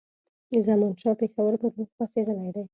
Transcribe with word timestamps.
زمانشاه 0.67 1.15
پېښور 1.21 1.53
پر 1.61 1.71
لور 1.77 1.89
خوځېدلی 1.95 2.49
دی. 2.55 2.63